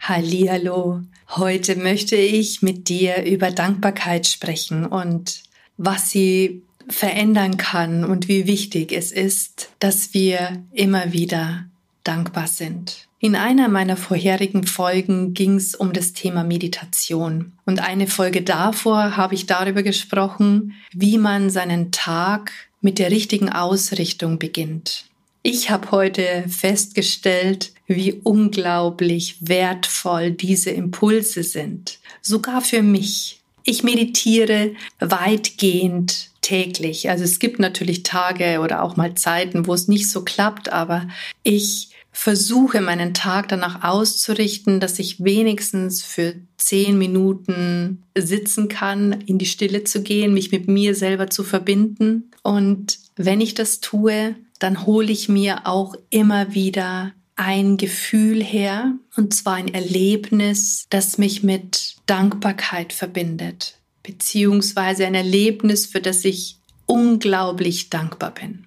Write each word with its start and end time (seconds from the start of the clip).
Hallihallo. 0.00 1.02
Heute 1.28 1.76
möchte 1.76 2.16
ich 2.16 2.62
mit 2.62 2.88
dir 2.88 3.24
über 3.24 3.50
Dankbarkeit 3.50 4.26
sprechen 4.26 4.86
und 4.86 5.42
was 5.76 6.10
sie 6.10 6.62
verändern 6.88 7.56
kann 7.56 8.04
und 8.04 8.26
wie 8.26 8.46
wichtig 8.46 8.92
es 8.92 9.12
ist, 9.12 9.70
dass 9.78 10.12
wir 10.14 10.64
immer 10.72 11.12
wieder 11.12 11.66
dankbar 12.02 12.48
sind. 12.48 13.06
In 13.20 13.36
einer 13.36 13.68
meiner 13.68 13.98
vorherigen 13.98 14.66
Folgen 14.66 15.34
ging 15.34 15.56
es 15.56 15.74
um 15.74 15.92
das 15.92 16.14
Thema 16.14 16.42
Meditation. 16.42 17.52
Und 17.66 17.80
eine 17.80 18.06
Folge 18.06 18.40
davor 18.40 19.18
habe 19.18 19.34
ich 19.34 19.44
darüber 19.44 19.82
gesprochen, 19.82 20.72
wie 20.92 21.18
man 21.18 21.50
seinen 21.50 21.92
Tag 21.92 22.50
mit 22.80 22.98
der 22.98 23.10
richtigen 23.10 23.50
Ausrichtung 23.50 24.38
beginnt. 24.38 25.09
Ich 25.42 25.70
habe 25.70 25.90
heute 25.90 26.44
festgestellt, 26.48 27.72
wie 27.86 28.20
unglaublich 28.24 29.36
wertvoll 29.40 30.32
diese 30.32 30.70
Impulse 30.70 31.42
sind. 31.42 31.98
Sogar 32.20 32.60
für 32.60 32.82
mich. 32.82 33.40
Ich 33.64 33.82
meditiere 33.82 34.72
weitgehend 34.98 36.30
täglich. 36.42 37.08
Also 37.08 37.24
es 37.24 37.38
gibt 37.38 37.58
natürlich 37.58 38.02
Tage 38.02 38.60
oder 38.60 38.82
auch 38.82 38.96
mal 38.96 39.14
Zeiten, 39.14 39.66
wo 39.66 39.74
es 39.74 39.88
nicht 39.88 40.10
so 40.10 40.24
klappt, 40.24 40.72
aber 40.72 41.08
ich 41.42 41.90
versuche 42.12 42.80
meinen 42.80 43.14
Tag 43.14 43.48
danach 43.48 43.82
auszurichten, 43.82 44.80
dass 44.80 44.98
ich 44.98 45.22
wenigstens 45.22 46.02
für 46.02 46.34
zehn 46.56 46.98
Minuten 46.98 48.02
sitzen 48.16 48.68
kann, 48.68 49.12
in 49.26 49.38
die 49.38 49.46
Stille 49.46 49.84
zu 49.84 50.02
gehen, 50.02 50.34
mich 50.34 50.50
mit 50.50 50.68
mir 50.68 50.94
selber 50.94 51.30
zu 51.30 51.44
verbinden. 51.44 52.30
Und 52.42 52.98
wenn 53.16 53.40
ich 53.40 53.54
das 53.54 53.80
tue, 53.80 54.34
dann 54.60 54.86
hole 54.86 55.10
ich 55.10 55.28
mir 55.28 55.66
auch 55.66 55.96
immer 56.10 56.54
wieder 56.54 57.12
ein 57.34 57.78
Gefühl 57.78 58.44
her, 58.44 58.94
und 59.16 59.34
zwar 59.34 59.54
ein 59.54 59.72
Erlebnis, 59.72 60.86
das 60.90 61.18
mich 61.18 61.42
mit 61.42 61.96
Dankbarkeit 62.06 62.92
verbindet, 62.92 63.78
beziehungsweise 64.02 65.06
ein 65.06 65.14
Erlebnis, 65.14 65.86
für 65.86 66.00
das 66.00 66.24
ich 66.24 66.58
unglaublich 66.84 67.88
dankbar 67.88 68.32
bin. 68.32 68.66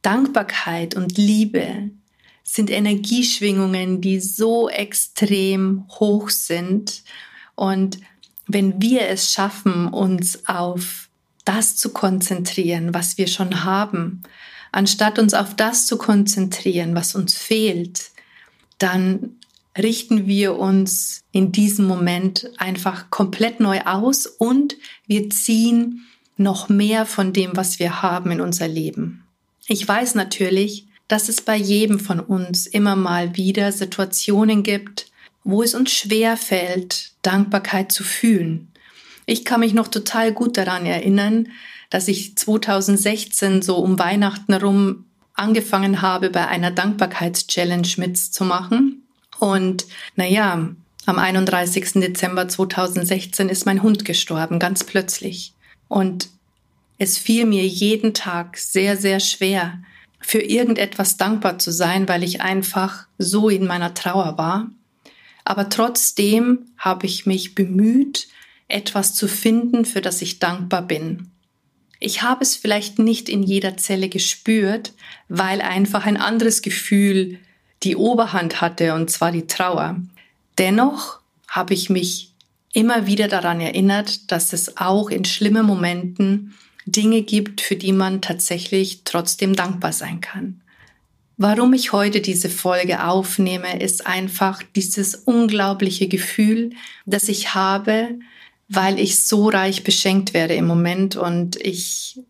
Dankbarkeit 0.00 0.96
und 0.96 1.18
Liebe 1.18 1.90
sind 2.42 2.70
Energieschwingungen, 2.70 4.00
die 4.00 4.18
so 4.18 4.68
extrem 4.68 5.86
hoch 6.00 6.30
sind. 6.30 7.02
Und 7.54 7.98
wenn 8.46 8.80
wir 8.80 9.02
es 9.08 9.32
schaffen, 9.32 9.88
uns 9.88 10.48
auf 10.48 11.08
das 11.44 11.76
zu 11.76 11.90
konzentrieren, 11.90 12.94
was 12.94 13.18
wir 13.18 13.26
schon 13.26 13.64
haben, 13.64 14.22
anstatt 14.70 15.18
uns 15.18 15.34
auf 15.34 15.54
das 15.54 15.86
zu 15.86 15.98
konzentrieren, 15.98 16.94
was 16.94 17.14
uns 17.14 17.36
fehlt, 17.36 18.10
dann 18.78 19.36
richten 19.76 20.26
wir 20.26 20.58
uns 20.58 21.22
in 21.32 21.52
diesem 21.52 21.86
Moment 21.86 22.50
einfach 22.58 23.10
komplett 23.10 23.60
neu 23.60 23.80
aus 23.82 24.26
und 24.26 24.76
wir 25.06 25.30
ziehen 25.30 26.06
noch 26.36 26.68
mehr 26.68 27.06
von 27.06 27.32
dem, 27.32 27.56
was 27.56 27.78
wir 27.78 28.02
haben 28.02 28.30
in 28.30 28.40
unser 28.40 28.68
Leben. 28.68 29.24
Ich 29.66 29.86
weiß 29.86 30.14
natürlich, 30.14 30.86
dass 31.08 31.28
es 31.28 31.40
bei 31.40 31.56
jedem 31.56 32.00
von 32.00 32.20
uns 32.20 32.66
immer 32.66 32.96
mal 32.96 33.36
wieder 33.36 33.72
Situationen 33.72 34.62
gibt, 34.62 35.10
wo 35.44 35.62
es 35.62 35.74
uns 35.74 35.92
schwer 35.92 36.36
fällt, 36.36 37.12
Dankbarkeit 37.22 37.92
zu 37.92 38.04
fühlen. 38.04 38.71
Ich 39.32 39.46
kann 39.46 39.60
mich 39.60 39.72
noch 39.72 39.88
total 39.88 40.30
gut 40.32 40.58
daran 40.58 40.84
erinnern, 40.84 41.48
dass 41.88 42.06
ich 42.06 42.36
2016 42.36 43.62
so 43.62 43.78
um 43.78 43.98
Weihnachten 43.98 44.52
rum 44.52 45.06
angefangen 45.32 46.02
habe, 46.02 46.28
bei 46.28 46.48
einer 46.48 46.70
Dankbarkeitschallenge 46.70 47.88
mitzumachen. 47.96 49.06
Und 49.38 49.86
naja, 50.16 50.68
am 51.06 51.18
31. 51.18 51.92
Dezember 51.94 52.46
2016 52.46 53.48
ist 53.48 53.64
mein 53.64 53.82
Hund 53.82 54.04
gestorben, 54.04 54.58
ganz 54.58 54.84
plötzlich. 54.84 55.54
Und 55.88 56.28
es 56.98 57.16
fiel 57.16 57.46
mir 57.46 57.66
jeden 57.66 58.12
Tag 58.12 58.58
sehr, 58.58 58.98
sehr 58.98 59.18
schwer, 59.18 59.78
für 60.20 60.42
irgendetwas 60.42 61.16
dankbar 61.16 61.58
zu 61.58 61.72
sein, 61.72 62.06
weil 62.06 62.22
ich 62.22 62.42
einfach 62.42 63.06
so 63.16 63.48
in 63.48 63.66
meiner 63.66 63.94
Trauer 63.94 64.36
war. 64.36 64.68
Aber 65.46 65.70
trotzdem 65.70 66.66
habe 66.76 67.06
ich 67.06 67.24
mich 67.24 67.54
bemüht, 67.54 68.28
etwas 68.72 69.14
zu 69.14 69.28
finden, 69.28 69.84
für 69.84 70.00
das 70.00 70.22
ich 70.22 70.38
dankbar 70.38 70.82
bin. 70.82 71.30
Ich 71.98 72.22
habe 72.22 72.42
es 72.42 72.56
vielleicht 72.56 72.98
nicht 72.98 73.28
in 73.28 73.42
jeder 73.42 73.76
Zelle 73.76 74.08
gespürt, 74.08 74.92
weil 75.28 75.60
einfach 75.60 76.04
ein 76.04 76.16
anderes 76.16 76.62
Gefühl 76.62 77.38
die 77.84 77.96
Oberhand 77.96 78.60
hatte, 78.60 78.94
und 78.94 79.10
zwar 79.10 79.30
die 79.30 79.46
Trauer. 79.46 79.96
Dennoch 80.58 81.20
habe 81.48 81.74
ich 81.74 81.90
mich 81.90 82.32
immer 82.72 83.06
wieder 83.06 83.28
daran 83.28 83.60
erinnert, 83.60 84.32
dass 84.32 84.52
es 84.52 84.76
auch 84.78 85.10
in 85.10 85.24
schlimmen 85.24 85.66
Momenten 85.66 86.54
Dinge 86.86 87.22
gibt, 87.22 87.60
für 87.60 87.76
die 87.76 87.92
man 87.92 88.20
tatsächlich 88.20 89.02
trotzdem 89.04 89.54
dankbar 89.54 89.92
sein 89.92 90.20
kann. 90.20 90.60
Warum 91.36 91.72
ich 91.72 91.92
heute 91.92 92.20
diese 92.20 92.48
Folge 92.48 93.04
aufnehme, 93.04 93.80
ist 93.80 94.06
einfach 94.06 94.62
dieses 94.76 95.14
unglaubliche 95.14 96.08
Gefühl, 96.08 96.70
das 97.06 97.28
ich 97.28 97.54
habe, 97.54 98.18
weil 98.74 98.98
ich 98.98 99.24
so 99.24 99.48
reich 99.48 99.84
beschenkt 99.84 100.34
werde 100.34 100.54
im 100.54 100.66
Moment 100.66 101.16
und 101.16 101.56
ich 101.56 102.20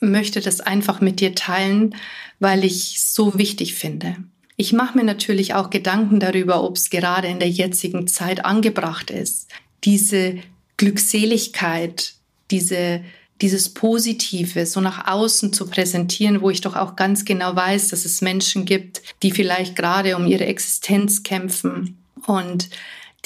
möchte 0.00 0.40
das 0.40 0.60
einfach 0.60 1.00
mit 1.00 1.20
dir 1.20 1.34
teilen, 1.34 1.94
weil 2.38 2.64
ich 2.64 3.00
so 3.00 3.38
wichtig 3.38 3.74
finde. 3.74 4.16
Ich 4.56 4.72
mache 4.72 4.96
mir 4.96 5.04
natürlich 5.04 5.54
auch 5.54 5.70
Gedanken 5.70 6.20
darüber, 6.20 6.62
ob 6.62 6.76
es 6.76 6.90
gerade 6.90 7.28
in 7.28 7.38
der 7.38 7.50
jetzigen 7.50 8.06
Zeit 8.06 8.44
angebracht 8.44 9.10
ist, 9.10 9.48
diese 9.84 10.38
Glückseligkeit, 10.76 12.14
diese 12.50 13.02
dieses 13.42 13.68
Positive 13.68 14.64
so 14.64 14.80
nach 14.80 15.08
außen 15.08 15.52
zu 15.52 15.68
präsentieren, 15.68 16.40
wo 16.40 16.50
ich 16.50 16.62
doch 16.62 16.74
auch 16.74 16.96
ganz 16.96 17.24
genau 17.24 17.54
weiß, 17.54 17.88
dass 17.88 18.04
es 18.04 18.22
Menschen 18.22 18.64
gibt, 18.64 19.02
die 19.22 19.30
vielleicht 19.30 19.76
gerade 19.76 20.16
um 20.16 20.26
ihre 20.26 20.46
Existenz 20.46 21.22
kämpfen 21.22 21.98
und 22.26 22.70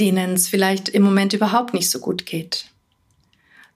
denen 0.01 0.33
es 0.33 0.49
vielleicht 0.49 0.89
im 0.89 1.03
Moment 1.03 1.33
überhaupt 1.35 1.75
nicht 1.75 1.91
so 1.91 2.01
gut 2.01 2.27
geht. 2.27 2.67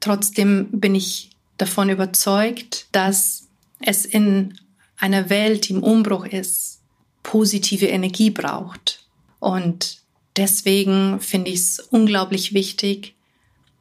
Trotzdem 0.01 0.69
bin 0.73 0.95
ich 0.95 1.31
davon 1.59 1.91
überzeugt, 1.91 2.87
dass 2.93 3.49
es 3.81 4.05
in 4.05 4.59
einer 4.97 5.29
Welt, 5.29 5.69
die 5.69 5.75
im 5.75 5.83
Umbruch 5.83 6.27
ist, 6.27 6.81
positive 7.23 7.87
Energie 7.87 8.31
braucht. 8.31 9.05
Und 9.39 9.99
deswegen 10.37 11.21
finde 11.21 11.51
ich 11.51 11.61
es 11.61 11.81
unglaublich 11.81 12.55
wichtig, 12.55 13.15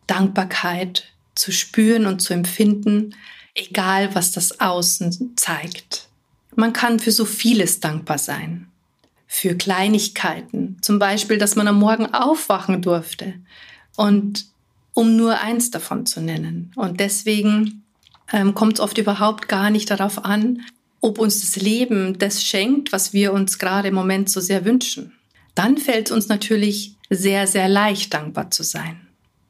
Dankbarkeit 0.07 1.05
zu 1.35 1.51
spüren 1.51 2.05
und 2.05 2.21
zu 2.21 2.33
empfinden, 2.33 3.15
egal 3.55 4.13
was 4.15 4.31
das 4.31 4.59
Außen 4.59 5.33
zeigt. 5.35 6.07
Man 6.55 6.73
kann 6.73 6.99
für 6.99 7.11
so 7.11 7.25
vieles 7.25 7.79
dankbar 7.79 8.17
sein. 8.17 8.67
Für 9.35 9.55
Kleinigkeiten, 9.55 10.77
zum 10.81 10.99
Beispiel, 10.99 11.39
dass 11.39 11.55
man 11.55 11.67
am 11.67 11.79
Morgen 11.79 12.13
aufwachen 12.13 12.83
durfte. 12.83 13.33
Und 13.95 14.45
um 14.93 15.15
nur 15.17 15.41
eins 15.41 15.71
davon 15.71 16.05
zu 16.05 16.21
nennen. 16.21 16.71
Und 16.75 16.99
deswegen 16.99 17.83
ähm, 18.31 18.53
kommt 18.53 18.73
es 18.73 18.79
oft 18.79 18.99
überhaupt 18.99 19.49
gar 19.49 19.71
nicht 19.71 19.89
darauf 19.89 20.23
an, 20.23 20.61
ob 21.01 21.17
uns 21.17 21.41
das 21.41 21.55
Leben 21.55 22.19
das 22.19 22.43
schenkt, 22.43 22.91
was 22.91 23.11
wir 23.11 23.33
uns 23.33 23.57
gerade 23.57 23.87
im 23.87 23.95
Moment 23.95 24.29
so 24.29 24.39
sehr 24.39 24.65
wünschen. 24.65 25.13
Dann 25.55 25.79
fällt 25.79 26.11
es 26.11 26.15
uns 26.15 26.27
natürlich 26.27 26.93
sehr, 27.09 27.47
sehr 27.47 27.67
leicht, 27.67 28.13
dankbar 28.13 28.51
zu 28.51 28.61
sein. 28.61 29.07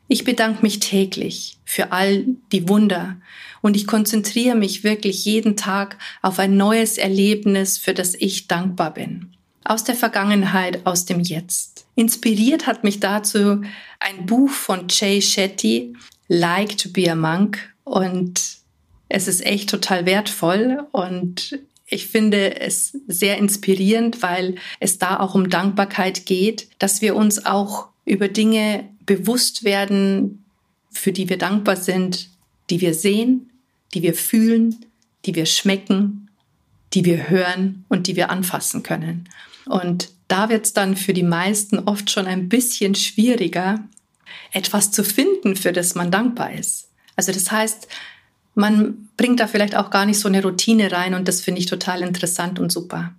Ich 0.07 0.23
bedanke 0.23 0.61
mich 0.61 0.79
täglich 0.79 1.57
für 1.65 1.91
all 1.91 2.23
die 2.53 2.69
Wunder 2.69 3.17
und 3.61 3.75
ich 3.75 3.85
konzentriere 3.85 4.55
mich 4.55 4.85
wirklich 4.85 5.25
jeden 5.25 5.57
Tag 5.57 5.97
auf 6.21 6.39
ein 6.39 6.55
neues 6.55 6.97
Erlebnis, 6.97 7.77
für 7.77 7.93
das 7.93 8.15
ich 8.15 8.47
dankbar 8.47 8.93
bin. 8.93 9.32
Aus 9.63 9.83
der 9.83 9.95
Vergangenheit, 9.95 10.85
aus 10.85 11.05
dem 11.05 11.19
Jetzt. 11.19 11.85
Inspiriert 11.95 12.67
hat 12.67 12.83
mich 12.83 12.99
dazu 12.99 13.61
ein 13.99 14.25
Buch 14.25 14.49
von 14.49 14.87
Jay 14.89 15.21
Shetty, 15.21 15.93
Like 16.27 16.77
to 16.77 16.89
be 16.89 17.09
a 17.11 17.15
Monk. 17.15 17.73
Und 17.83 18.41
es 19.09 19.27
ist 19.27 19.45
echt 19.45 19.69
total 19.69 20.05
wertvoll 20.05 20.87
und 20.91 21.59
ich 21.85 22.07
finde 22.07 22.59
es 22.59 22.97
sehr 23.07 23.37
inspirierend, 23.37 24.23
weil 24.23 24.55
es 24.79 24.97
da 24.97 25.19
auch 25.19 25.35
um 25.35 25.49
Dankbarkeit 25.49 26.25
geht, 26.25 26.67
dass 26.79 27.01
wir 27.01 27.15
uns 27.15 27.45
auch 27.45 27.89
über 28.05 28.27
Dinge 28.27 28.89
bewusst 29.05 29.63
werden, 29.63 30.43
für 30.89 31.11
die 31.11 31.29
wir 31.29 31.37
dankbar 31.37 31.75
sind, 31.75 32.29
die 32.69 32.81
wir 32.81 32.93
sehen, 32.93 33.51
die 33.93 34.01
wir 34.01 34.15
fühlen, 34.15 34.85
die 35.25 35.35
wir 35.35 35.45
schmecken, 35.45 36.22
die 36.93 37.05
wir 37.05 37.29
hören 37.29 37.85
und 37.89 38.07
die 38.07 38.15
wir 38.15 38.29
anfassen 38.29 38.83
können. 38.83 39.29
Und 39.65 40.09
da 40.27 40.49
wird 40.49 40.65
es 40.65 40.73
dann 40.73 40.95
für 40.95 41.13
die 41.13 41.23
meisten 41.23 41.79
oft 41.79 42.09
schon 42.09 42.27
ein 42.27 42.49
bisschen 42.49 42.95
schwieriger, 42.95 43.79
etwas 44.51 44.91
zu 44.91 45.03
finden, 45.03 45.55
für 45.55 45.71
das 45.71 45.95
man 45.95 46.11
dankbar 46.11 46.53
ist. 46.53 46.89
Also 47.15 47.31
das 47.31 47.51
heißt, 47.51 47.87
man 48.55 49.09
bringt 49.17 49.39
da 49.39 49.47
vielleicht 49.47 49.75
auch 49.75 49.89
gar 49.89 50.05
nicht 50.05 50.19
so 50.19 50.27
eine 50.27 50.43
Routine 50.43 50.91
rein 50.91 51.13
und 51.13 51.27
das 51.27 51.41
finde 51.41 51.59
ich 51.59 51.65
total 51.65 52.01
interessant 52.01 52.59
und 52.59 52.71
super. 52.71 53.13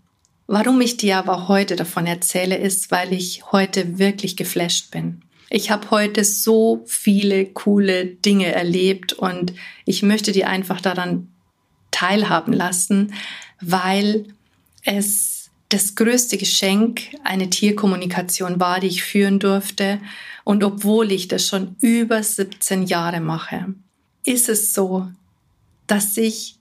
Warum 0.47 0.81
ich 0.81 0.97
dir 0.97 1.19
aber 1.19 1.49
heute 1.49 1.75
davon 1.75 2.07
erzähle, 2.07 2.57
ist, 2.57 2.91
weil 2.91 3.13
ich 3.13 3.51
heute 3.51 3.99
wirklich 3.99 4.37
geflasht 4.37 4.91
bin. 4.91 5.23
Ich 5.51 5.71
habe 5.71 5.91
heute 5.91 6.25
so 6.25 6.83
viele 6.87 7.47
coole 7.47 8.07
Dinge 8.07 8.53
erlebt 8.53 9.13
und 9.13 9.55
ich 9.85 10.03
möchte 10.03 10.33
dir 10.33 10.49
einfach 10.49 10.81
daran 10.81 11.29
teilhaben 11.91 12.53
lassen, 12.53 13.15
weil 13.71 14.27
es 14.83 15.51
das 15.69 15.95
größte 15.95 16.39
Geschenk 16.39 17.03
eine 17.25 17.51
Tierkommunikation 17.51 18.61
war, 18.61 18.81
die 18.81 18.89
ich 18.89 19.03
führen 19.03 19.39
durfte. 19.39 20.01
Und 20.45 20.63
obwohl 20.63 21.11
ich 21.11 21.29
das 21.29 21.47
schon 21.47 21.77
über 21.81 22.23
17 22.23 22.85
Jahre 22.85 23.21
mache, 23.21 23.75
ist 24.25 24.49
es 24.49 24.73
so, 24.75 25.09
dass 25.87 26.17
ich 26.17 26.57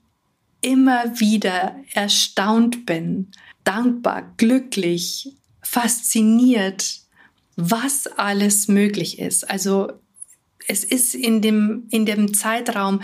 immer 0.60 1.20
wieder 1.20 1.76
erstaunt 1.92 2.86
bin, 2.86 3.30
dankbar, 3.64 4.32
glücklich, 4.36 5.32
fasziniert, 5.62 7.00
was 7.56 8.06
alles 8.06 8.68
möglich 8.68 9.18
ist. 9.18 9.48
Also 9.48 9.92
es 10.66 10.82
ist 10.82 11.14
in 11.14 11.42
dem, 11.42 11.86
in 11.90 12.06
dem 12.06 12.34
Zeitraum 12.34 13.00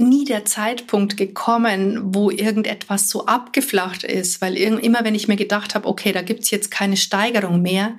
nie 0.00 0.24
der 0.24 0.44
Zeitpunkt 0.44 1.16
gekommen, 1.16 2.14
wo 2.14 2.30
irgendetwas 2.30 3.08
so 3.08 3.26
abgeflacht 3.26 4.02
ist, 4.02 4.40
weil 4.40 4.56
immer 4.56 5.04
wenn 5.04 5.14
ich 5.14 5.28
mir 5.28 5.36
gedacht 5.36 5.74
habe, 5.74 5.86
okay, 5.86 6.12
da 6.12 6.22
gibt's 6.22 6.50
jetzt 6.50 6.70
keine 6.70 6.96
Steigerung 6.96 7.62
mehr, 7.62 7.92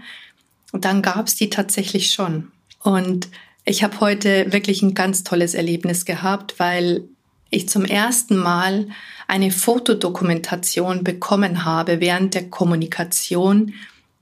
dann 0.74 1.02
gab's 1.02 1.36
die 1.36 1.50
tatsächlich 1.50 2.12
schon. 2.12 2.52
Und 2.80 3.30
ich 3.66 3.84
habe 3.84 4.00
heute 4.00 4.52
wirklich 4.52 4.82
ein 4.82 4.94
ganz 4.96 5.24
tolles 5.24 5.54
Erlebnis 5.54 6.06
gehabt, 6.06 6.56
weil 6.58 7.04
ich 7.50 7.70
zum 7.70 7.86
ersten 7.86 8.38
Mal 8.38 8.88
eine 9.28 9.52
Fotodokumentation 9.52 11.04
bekommen 11.04 11.64
habe 11.64 12.00
während 12.00 12.34
der 12.34 12.50
Kommunikation, 12.50 13.74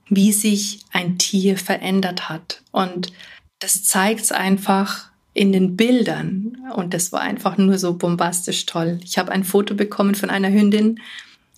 wie 0.08 0.32
sich 0.32 0.80
ein 0.92 1.16
Tier 1.18 1.56
verändert 1.56 2.28
hat. 2.28 2.62
Und 2.72 3.12
das 3.60 3.84
zeigt 3.84 4.32
einfach 4.32 5.10
in 5.32 5.52
den 5.52 5.76
Bildern. 5.76 6.49
Und 6.74 6.94
das 6.94 7.12
war 7.12 7.20
einfach 7.20 7.56
nur 7.58 7.78
so 7.78 7.94
bombastisch 7.94 8.66
toll. 8.66 8.98
Ich 9.04 9.18
habe 9.18 9.32
ein 9.32 9.44
Foto 9.44 9.74
bekommen 9.74 10.14
von 10.14 10.30
einer 10.30 10.50
Hündin, 10.50 11.00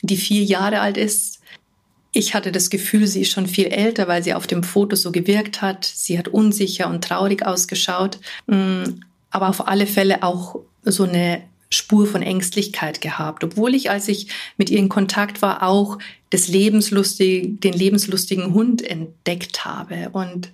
die 0.03 0.17
vier 0.17 0.43
Jahre 0.45 0.81
alt 0.81 0.97
ist. 0.97 1.41
Ich 2.13 2.35
hatte 2.35 2.53
das 2.53 2.69
Gefühl, 2.69 3.07
sie 3.07 3.23
ist 3.23 3.31
schon 3.31 3.47
viel 3.47 3.67
älter, 3.67 4.09
weil 4.09 4.23
sie 4.23 4.35
auf 4.35 4.47
dem 4.47 4.63
Foto 4.63 4.97
so 4.97 5.13
gewirkt 5.13 5.63
hat. 5.63 5.85
Sie 5.85 6.19
hat 6.19 6.29
unsicher 6.29 6.89
und 6.89 7.03
traurig 7.03 7.47
ausgeschaut, 7.47 8.19
mm, 8.47 8.83
aber 9.31 9.49
auf 9.49 9.67
alle 9.67 9.87
Fälle 9.87 10.23
auch 10.23 10.61
so 10.85 11.05
eine 11.05 11.43
Spur 11.71 12.07
von 12.07 12.21
Ängstlichkeit 12.21 13.01
gehabt, 13.01 13.45
obwohl 13.45 13.75
ich, 13.75 13.91
als 13.91 14.09
ich 14.09 14.29
mit 14.59 14.69
ihr 14.69 14.79
in 14.79 14.91
Kontakt 14.91 15.41
war, 15.41 15.63
auch 15.63 15.99
das 16.29 16.49
lebenslustig, 16.49 17.61
den 17.61 17.73
lebenslustigen 17.73 18.53
Hund 18.53 18.83
entdeckt 18.83 19.65
habe. 19.65 20.11
Und 20.13 20.51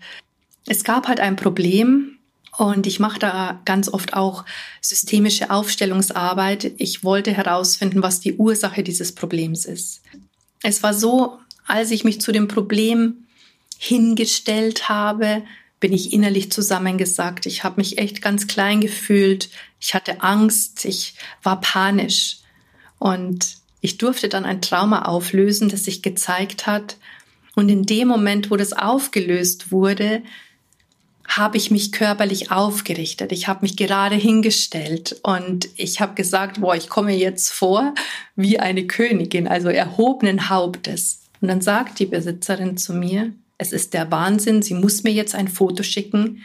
es 0.66 0.84
gab 0.84 1.08
halt 1.08 1.18
ein 1.18 1.34
Problem, 1.34 2.17
und 2.58 2.88
ich 2.88 2.98
mache 2.98 3.20
da 3.20 3.60
ganz 3.64 3.88
oft 3.88 4.14
auch 4.14 4.44
systemische 4.80 5.50
Aufstellungsarbeit. 5.50 6.72
Ich 6.78 7.04
wollte 7.04 7.32
herausfinden, 7.32 8.02
was 8.02 8.18
die 8.18 8.34
Ursache 8.34 8.82
dieses 8.82 9.14
Problems 9.14 9.64
ist. 9.64 10.02
Es 10.64 10.82
war 10.82 10.92
so, 10.92 11.38
als 11.68 11.92
ich 11.92 12.02
mich 12.02 12.20
zu 12.20 12.32
dem 12.32 12.48
Problem 12.48 13.28
hingestellt 13.78 14.88
habe, 14.88 15.44
bin 15.78 15.92
ich 15.92 16.12
innerlich 16.12 16.50
zusammengesackt. 16.50 17.46
Ich 17.46 17.62
habe 17.62 17.76
mich 17.76 17.98
echt 17.98 18.22
ganz 18.22 18.48
klein 18.48 18.80
gefühlt. 18.80 19.50
Ich 19.78 19.94
hatte 19.94 20.22
Angst. 20.22 20.84
Ich 20.84 21.14
war 21.44 21.60
panisch. 21.60 22.38
Und 22.98 23.54
ich 23.80 23.98
durfte 23.98 24.28
dann 24.28 24.44
ein 24.44 24.60
Trauma 24.62 25.02
auflösen, 25.02 25.68
das 25.68 25.84
sich 25.84 26.02
gezeigt 26.02 26.66
hat. 26.66 26.96
Und 27.54 27.68
in 27.68 27.84
dem 27.84 28.08
Moment, 28.08 28.50
wo 28.50 28.56
das 28.56 28.72
aufgelöst 28.72 29.70
wurde, 29.70 30.24
habe 31.28 31.58
ich 31.58 31.70
mich 31.70 31.92
körperlich 31.92 32.50
aufgerichtet. 32.50 33.32
Ich 33.32 33.48
habe 33.48 33.60
mich 33.62 33.76
gerade 33.76 34.16
hingestellt 34.16 35.20
und 35.22 35.68
ich 35.76 36.00
habe 36.00 36.14
gesagt, 36.14 36.60
boah, 36.60 36.74
ich 36.74 36.88
komme 36.88 37.14
jetzt 37.14 37.52
vor 37.52 37.94
wie 38.34 38.58
eine 38.58 38.86
Königin, 38.86 39.46
also 39.46 39.68
erhobenen 39.68 40.48
Hauptes. 40.48 41.20
Und 41.40 41.48
dann 41.48 41.60
sagt 41.60 41.98
die 41.98 42.06
Besitzerin 42.06 42.78
zu 42.78 42.94
mir, 42.94 43.32
es 43.58 43.72
ist 43.72 43.92
der 43.92 44.10
Wahnsinn, 44.10 44.62
sie 44.62 44.74
muss 44.74 45.04
mir 45.04 45.12
jetzt 45.12 45.34
ein 45.34 45.48
Foto 45.48 45.82
schicken, 45.82 46.42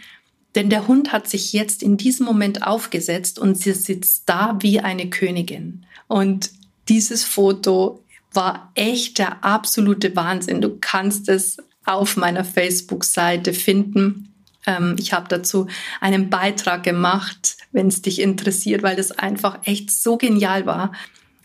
denn 0.56 0.69
der 0.69 0.88
Hund 0.88 1.12
hat 1.12 1.27
sich 1.29 1.53
jetzt 1.53 1.81
in 1.81 1.97
diesem 1.97 2.25
Moment 2.25 2.68
aufgesetzt 2.68 3.39
und 3.39 3.57
sie 3.57 3.71
sitzt 3.74 4.24
da 4.27 4.57
wie 4.62 4.81
eine 4.81 5.09
Königin. 5.09 5.86
Und 6.07 6.51
dieses 6.89 7.24
Foto 7.24 8.03
war 8.33 8.71
echt 8.75 9.18
der 9.18 9.44
absolute 9.44 10.15
Wahnsinn. 10.15 10.62
Du 10.62 10.77
kannst 10.79 11.29
es 11.29 11.57
auf 11.86 12.18
meiner 12.18 12.44
Facebook-Seite 12.44 13.53
finden. 13.53 14.32
Ähm, 14.65 14.95
ich 15.00 15.13
habe 15.13 15.27
dazu 15.27 15.68
einen 16.01 16.30
Beitrag 16.30 16.83
gemacht, 16.83 17.57
wenn 17.71 17.88
es 17.88 18.01
dich 18.01 18.19
interessiert, 18.19 18.83
weil 18.83 18.95
das 18.95 19.12
einfach 19.12 19.60
echt 19.63 19.92
so 19.92 20.18
genial 20.18 20.65
war. 20.65 20.92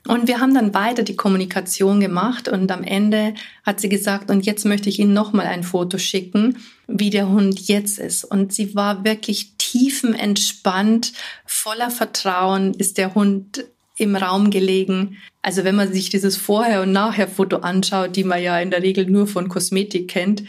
Und 0.07 0.27
wir 0.27 0.41
haben 0.41 0.55
dann 0.55 0.73
weiter 0.73 1.03
die 1.03 1.17
Kommunikation 1.17 2.01
gemacht 2.01 2.49
und 2.49 2.73
am 2.73 2.83
Ende 2.83 3.35
hat 3.65 3.79
sie 3.79 3.91
gesagt, 3.91 4.31
und 4.31 4.47
jetzt 4.47 4.65
möchte 4.65 4.89
ich 4.89 4.99
Ihnen 4.99 5.13
nochmal 5.13 5.47
ein 5.47 5.63
Foto 5.63 5.99
schicken, 5.99 6.57
wie 6.87 7.11
der 7.11 7.29
Hund 7.29 7.61
jetzt 7.69 7.99
ist. 7.99 8.25
Und 8.25 8.55
sie 8.55 8.75
war 8.75 9.05
wirklich 9.05 9.53
tiefenentspannt, 9.59 11.13
voller 11.45 11.91
Vertrauen 11.91 12.73
ist 12.73 12.97
der 12.97 13.15
Hund 13.15 13.67
im 13.99 14.17
Raum 14.17 14.51
gelegen. 14.51 15.19
Also 15.43 15.65
wenn 15.65 15.75
man 15.75 15.93
sich 15.93 16.09
dieses 16.09 16.39
Vorher- 16.39 16.83
und 16.83 16.93
Nachher-Foto 16.93 17.59
anschaut, 17.59 18.17
die 18.17 18.25
man 18.25 18.43
ja 18.43 18.59
in 18.61 18.71
der 18.71 18.83
Regel 18.83 19.05
nur 19.07 19.27
von 19.27 19.51
Kosmetik 19.51 20.09
kennt, 20.09 20.45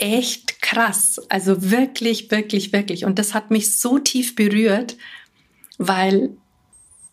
echt 0.00 0.60
krass. 0.62 1.20
Also 1.28 1.70
wirklich, 1.70 2.30
wirklich, 2.30 2.72
wirklich. 2.72 3.04
Und 3.04 3.18
das 3.18 3.34
hat 3.34 3.50
mich 3.50 3.76
so 3.76 3.98
tief 3.98 4.34
berührt, 4.34 4.96
weil 5.78 6.30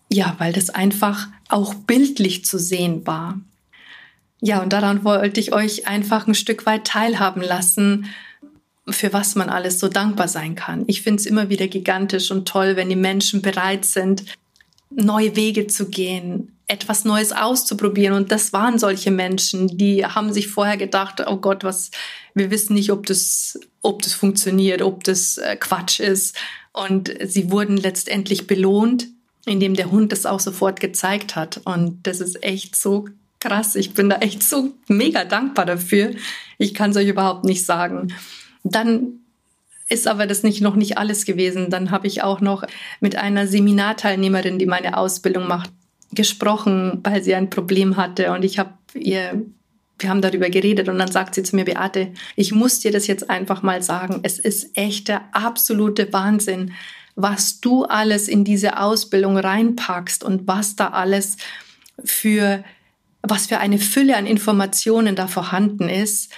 ja, 0.10 0.36
weil 0.38 0.54
das 0.54 0.70
einfach 0.70 1.28
auch 1.50 1.74
bildlich 1.74 2.46
zu 2.46 2.58
sehen 2.58 3.06
war. 3.06 3.40
Ja, 4.40 4.62
und 4.62 4.72
daran 4.72 5.04
wollte 5.04 5.40
ich 5.40 5.54
euch 5.54 5.88
einfach 5.88 6.28
ein 6.28 6.36
Stück 6.36 6.66
weit 6.66 6.86
teilhaben 6.86 7.42
lassen, 7.42 8.06
für 8.88 9.12
was 9.12 9.36
man 9.36 9.50
alles 9.50 9.80
so 9.80 9.90
dankbar 9.90 10.28
sein 10.28 10.56
kann. 10.56 10.86
Ich 10.88 11.02
finde 11.02 11.20
es 11.20 11.26
immer 11.26 11.50
wieder 11.50 11.68
gigantisch 11.68 12.32
und 12.32 12.48
toll, 12.48 12.76
wenn 12.76 12.90
die 12.90 12.96
Menschen 12.96 13.42
bereit 13.42 13.84
sind, 13.84 14.24
neue 14.90 15.36
Wege 15.36 15.68
zu 15.68 15.90
gehen, 15.90 16.57
etwas 16.68 17.06
Neues 17.06 17.32
auszuprobieren. 17.32 18.16
Und 18.16 18.32
das 18.32 18.54
waren 18.54 18.78
solche 18.78 19.12
Menschen, 19.12 19.78
die 19.78 20.06
haben 20.06 20.34
sich 20.34 20.48
vorher 20.48 20.78
gedacht, 20.78 21.24
oh 21.26 21.38
Gott, 21.38 21.64
was, 21.64 21.92
wir 22.34 22.52
wissen 22.52 22.74
nicht, 22.74 22.92
ob 22.92 23.06
das, 23.06 23.60
ob 23.82 24.02
das 24.02 24.14
funktioniert, 24.14 24.82
ob 24.82 25.04
das 25.04 25.38
äh, 25.38 25.56
Quatsch 25.56 26.00
ist. 26.00 26.36
Und 26.74 27.12
sie 27.24 27.50
wurden 27.52 27.78
letztendlich 27.78 28.48
belohnt 28.48 29.08
in 29.48 29.60
dem 29.60 29.76
der 29.76 29.90
Hund 29.92 30.12
das 30.12 30.26
auch 30.26 30.42
sofort 30.42 30.80
gezeigt 30.80 31.36
hat. 31.36 31.62
Und 31.64 32.06
das 32.06 32.20
ist 32.20 32.44
echt 32.44 32.76
so 32.76 33.08
krass. 33.40 33.76
Ich 33.76 33.94
bin 33.94 34.10
da 34.10 34.18
echt 34.18 34.44
so 34.44 34.74
mega 34.88 35.24
dankbar 35.24 35.66
dafür. 35.66 36.12
Ich 36.58 36.74
kann 36.74 36.92
es 36.92 36.98
euch 36.98 37.08
überhaupt 37.08 37.46
nicht 37.46 37.66
sagen. 37.66 38.14
Dann 38.64 39.22
ist 39.90 40.08
aber 40.08 40.28
das 40.28 40.44
nicht 40.44 40.62
noch 40.62 40.76
nicht 40.76 40.98
alles 40.98 41.24
gewesen. 41.24 41.70
Dann 41.70 41.92
habe 41.92 42.08
ich 42.08 42.24
auch 42.24 42.42
noch 42.42 42.64
mit 43.00 43.16
einer 43.16 43.48
Seminarteilnehmerin, 43.48 44.60
die 44.60 44.66
meine 44.66 44.98
Ausbildung 44.98 45.48
macht, 45.48 45.72
gesprochen, 46.12 47.02
weil 47.04 47.24
sie 47.24 47.36
ein 47.36 47.50
Problem 47.50 47.98
hatte 47.98 48.32
und 48.32 48.44
ich 48.44 48.60
habe 48.60 48.74
ihr 48.94 49.46
wir 50.00 50.10
haben 50.10 50.22
darüber 50.22 50.50
geredet 50.50 50.90
und 50.90 51.00
dann 51.00 51.12
sagt 51.12 51.36
sie 51.36 51.44
zu 51.44 51.56
mir, 51.56 51.66
Beate, 51.66 52.14
ich 52.36 52.52
muss 52.52 52.80
dir 52.80 52.92
das 52.92 53.08
jetzt 53.08 53.30
einfach 53.30 53.64
mal 53.64 53.82
sagen. 53.82 54.20
Es 54.24 54.38
ist 54.38 54.78
echt 54.78 55.08
der 55.08 55.24
absolute 55.32 56.14
Wahnsinn, 56.14 56.74
was 57.16 57.62
du 57.62 57.84
alles 57.86 58.28
in 58.28 58.44
diese 58.44 58.80
Ausbildung 58.80 59.38
reinpackst 59.38 60.24
und 60.24 60.48
was 60.48 60.76
da 60.76 60.90
alles 60.90 61.38
für, 62.04 62.64
was 63.24 63.48
für 63.48 63.58
eine 63.58 63.80
Fülle 63.80 64.18
an 64.18 64.28
Informationen 64.28 65.16
da 65.16 65.28
vorhanden 65.28 65.90
ist. 65.90 66.32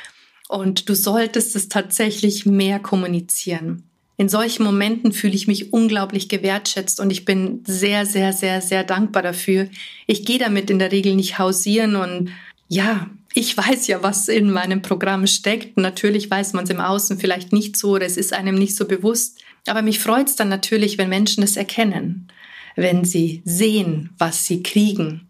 Und 0.47 0.87
du 0.87 0.95
solltest 0.95 1.55
es 1.55 1.67
tatsächlich 1.67 2.45
mehr 2.45 2.79
kommunizieren. 2.79 3.88
In 4.19 4.27
solchen 4.27 4.65
Momenten 4.65 5.13
fühle 5.13 5.33
ich 5.33 5.47
mich 5.47 5.71
unglaublich 5.71 6.27
gewertschätzt 6.27 6.99
und 6.99 7.09
ich 7.09 7.23
bin 7.23 7.63
sehr, 7.65 8.05
sehr, 8.05 8.33
sehr, 8.33 8.59
sehr 8.61 8.83
dankbar 8.83 9.23
dafür. 9.23 9.69
Ich 10.07 10.25
gehe 10.25 10.37
damit 10.37 10.69
in 10.69 10.77
der 10.77 10.91
Regel 10.91 11.15
nicht 11.15 11.39
hausieren 11.39 11.95
und 11.95 12.29
ja, 12.67 13.09
ich 13.33 13.55
weiß 13.55 13.87
ja, 13.87 14.03
was 14.03 14.27
in 14.27 14.51
meinem 14.51 14.81
Programm 14.81 15.25
steckt. 15.25 15.77
Natürlich 15.77 16.29
weiß 16.29 16.51
man 16.51 16.65
es 16.65 16.69
im 16.69 16.81
Außen 16.81 17.17
vielleicht 17.17 17.53
nicht 17.53 17.77
so 17.77 17.91
oder 17.91 18.05
es 18.05 18.17
ist 18.17 18.33
einem 18.33 18.55
nicht 18.55 18.75
so 18.75 18.83
bewusst. 18.83 19.39
Aber 19.67 19.81
mich 19.81 19.99
freut 19.99 20.27
es 20.27 20.35
dann 20.35 20.49
natürlich, 20.49 20.97
wenn 20.97 21.07
Menschen 21.07 21.41
es 21.41 21.55
erkennen, 21.55 22.27
wenn 22.75 23.05
sie 23.05 23.41
sehen, 23.45 24.09
was 24.17 24.45
sie 24.45 24.61
kriegen 24.61 25.29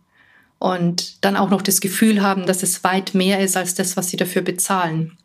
und 0.57 1.23
dann 1.23 1.37
auch 1.37 1.51
noch 1.51 1.61
das 1.61 1.79
Gefühl 1.79 2.23
haben, 2.23 2.47
dass 2.47 2.63
es 2.63 2.83
weit 2.83 3.13
mehr 3.13 3.39
ist 3.39 3.55
als 3.55 3.75
das, 3.75 3.95
was 3.97 4.09
sie 4.09 4.17
dafür 4.17 4.41
bezahlen. 4.41 5.15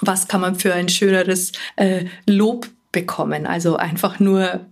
Was 0.00 0.26
kann 0.26 0.40
man 0.40 0.56
für 0.56 0.74
ein 0.74 0.88
schöneres 0.88 1.52
äh, 1.76 2.06
Lob 2.26 2.68
bekommen? 2.94 3.46
Also 3.46 3.76
einfach 3.76 4.18
nur 4.18 4.64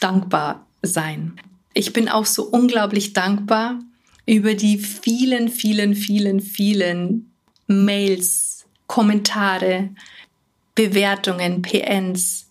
dankbar 0.00 0.66
sein. 0.82 1.36
Ich 1.72 1.94
bin 1.94 2.10
auch 2.10 2.26
so 2.26 2.42
unglaublich 2.42 3.14
dankbar 3.14 3.78
über 4.26 4.54
die 4.54 4.76
vielen, 4.78 5.48
vielen, 5.48 5.94
vielen, 5.94 6.40
vielen 6.40 7.32
Mails, 7.66 8.66
Kommentare, 8.86 9.90
Bewertungen, 10.74 11.62
PNs, 11.62 12.48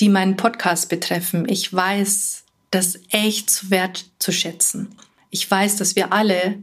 die 0.00 0.08
meinen 0.08 0.36
Podcast 0.36 0.88
betreffen. 0.88 1.48
Ich 1.48 1.72
weiß 1.72 2.44
das 2.70 2.98
echt 3.10 3.50
zu 3.50 3.70
wertzuschätzen. 3.70 4.88
Ich 5.30 5.48
weiß, 5.48 5.76
dass 5.76 5.94
wir 5.94 6.12
alle 6.12 6.58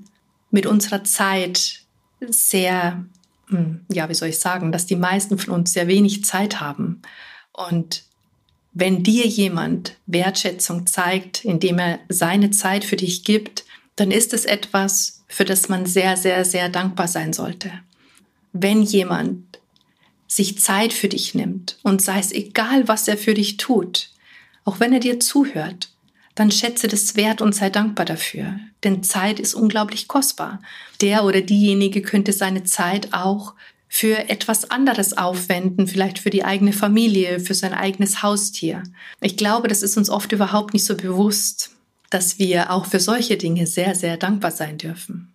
mit 0.50 0.66
unserer 0.66 1.04
Zeit 1.04 1.82
sehr, 2.20 3.06
hm, 3.48 3.86
ja, 3.92 4.10
wie 4.10 4.14
soll 4.14 4.30
ich 4.30 4.40
sagen, 4.40 4.72
dass 4.72 4.86
die 4.86 4.98
meisten 4.98 5.38
von 5.38 5.54
uns 5.54 5.72
sehr 5.72 5.88
wenig 5.88 6.26
Zeit 6.26 6.60
haben. 6.60 7.02
Und 7.54 8.04
wenn 8.74 9.04
dir 9.04 9.28
jemand 9.28 9.98
Wertschätzung 10.06 10.88
zeigt, 10.88 11.44
indem 11.44 11.80
er 11.80 12.00
seine 12.10 12.52
Zeit 12.52 12.86
für 12.86 12.96
dich 12.96 13.24
gibt, 13.24 13.66
dann 13.96 14.12
ist 14.12 14.34
es 14.34 14.46
etwas, 14.46 15.24
für 15.28 15.46
das 15.46 15.70
man 15.70 15.86
sehr, 15.86 16.18
sehr, 16.18 16.46
sehr 16.46 16.70
dankbar 16.70 17.08
sein 17.08 17.34
sollte. 17.34 17.72
Wenn 18.54 18.82
jemand 18.82 19.60
sich 20.28 20.60
Zeit 20.60 20.94
für 20.94 21.10
dich 21.10 21.36
nimmt 21.36 21.78
und 21.84 22.02
sei 22.02 22.20
es 22.20 22.32
egal, 22.32 22.88
was 22.88 23.08
er 23.08 23.18
für 23.18 23.34
dich 23.34 23.58
tut, 23.58 24.10
auch 24.64 24.80
wenn 24.80 24.94
er 24.94 25.00
dir 25.00 25.20
zuhört, 25.20 25.90
dann 26.36 26.52
schätze 26.52 26.88
das 26.88 27.16
wert 27.16 27.42
und 27.42 27.54
sei 27.54 27.70
dankbar 27.70 28.06
dafür. 28.06 28.58
Denn 28.84 29.04
Zeit 29.04 29.40
ist 29.40 29.54
unglaublich 29.54 30.08
kostbar. 30.08 30.62
Der 31.02 31.26
oder 31.26 31.42
diejenige 31.42 32.02
könnte 32.02 32.32
seine 32.32 32.64
Zeit 32.64 33.14
auch 33.14 33.54
für 33.94 34.30
etwas 34.30 34.72
anderes 34.72 35.18
aufwenden, 35.18 35.86
vielleicht 35.86 36.18
für 36.18 36.30
die 36.30 36.46
eigene 36.46 36.72
Familie, 36.72 37.40
für 37.40 37.54
sein 37.54 37.74
eigenes 37.74 38.24
Haustier. 38.24 38.84
Ich 39.20 39.36
glaube, 39.36 39.68
das 39.68 39.84
ist 39.84 39.98
uns 39.98 40.10
oft 40.10 40.32
überhaupt 40.32 40.74
nicht 40.74 40.86
so 40.86 40.96
bewusst 40.96 41.72
dass 42.12 42.38
wir 42.38 42.72
auch 42.72 42.86
für 42.86 43.00
solche 43.00 43.38
Dinge 43.38 43.66
sehr, 43.66 43.96
sehr 43.96 44.18
dankbar 44.18 44.52
sein 44.52 44.78
dürfen. 44.78 45.34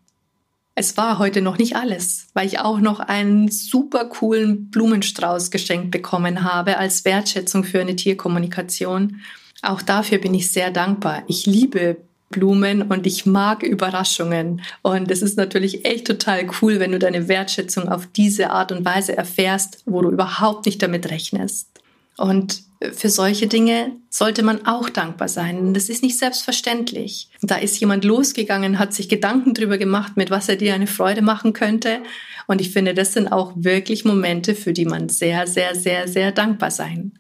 Es 0.77 0.97
war 0.99 1.19
heute 1.19 1.41
noch 1.41 1.57
nicht 1.57 1.75
alles, 1.75 2.29
weil 2.35 2.47
ich 2.47 2.61
auch 2.61 2.79
noch 2.81 3.01
einen 3.01 3.51
super 3.51 4.05
coolen 4.05 4.71
Blumenstrauß 4.71 5.51
geschenkt 5.51 5.91
bekommen 5.91 6.45
habe 6.45 6.77
als 6.77 7.07
Wertschätzung 7.07 7.65
für 7.65 7.81
eine 7.81 7.97
Tierkommunikation. 7.97 9.23
Auch 9.63 9.81
dafür 9.81 10.19
bin 10.19 10.35
ich 10.35 10.53
sehr 10.53 10.71
dankbar. 10.71 11.23
Ich 11.29 11.47
liebe 11.47 11.97
Blumen 12.30 12.83
und 12.83 13.06
ich 13.06 13.26
mag 13.26 13.62
Überraschungen. 13.62 14.62
Und 14.83 15.11
es 15.11 15.23
ist 15.23 15.37
natürlich 15.37 15.85
echt 15.85 16.06
total 16.06 16.47
cool, 16.61 16.80
wenn 16.80 16.92
du 16.92 16.99
deine 16.99 17.28
Wertschätzung 17.28 17.88
auf 17.88 18.06
diese 18.06 18.50
Art 18.50 18.73
und 18.73 18.85
Weise 18.85 19.16
erfährst, 19.16 19.83
wo 19.87 20.02
du 20.02 20.11
überhaupt 20.11 20.66
nicht 20.66 20.83
damit 20.83 21.11
rechnest. 21.11 21.68
Und 22.16 22.62
für 22.92 23.09
solche 23.09 23.47
Dinge 23.47 23.92
sollte 24.11 24.42
man 24.42 24.66
auch 24.66 24.88
dankbar 24.88 25.28
sein. 25.28 25.73
Das 25.75 25.88
ist 25.88 26.02
nicht 26.02 26.18
selbstverständlich. 26.18 27.30
Da 27.42 27.56
ist 27.56 27.78
jemand 27.80 28.04
losgegangen, 28.04 28.78
hat 28.78 28.92
sich 28.92 29.09
Gedanken 29.09 29.54
darüber 29.54 29.78
gemacht, 29.78 30.16
mit 30.16 30.30
was 30.30 30.49
er 30.49 30.56
dir 30.56 30.75
eine 30.75 30.87
Freude 30.87 31.23
machen 31.23 31.52
könnte. 31.52 32.00
Und 32.47 32.61
ich 32.61 32.71
finde, 32.71 32.95
das 32.95 33.12
sind 33.12 33.28
auch 33.28 33.52
wirklich 33.56 34.04
Momente, 34.04 34.54
für 34.54 34.73
die 34.73 34.85
man 34.85 35.09
sehr, 35.09 35.47
sehr, 35.47 35.75
sehr, 35.75 36.06
sehr 36.06 36.33
dankbar 36.33 36.71
sein 36.71 37.12